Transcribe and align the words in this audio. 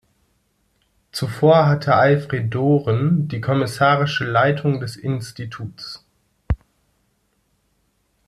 Zuvor 1.11 1.67
hatte 1.67 1.93
Alfred 1.93 2.51
Doren 2.51 3.27
die 3.27 3.39
kommissarische 3.39 4.23
Leitung 4.25 4.79
des 4.79 4.95
Instituts. 4.95 6.03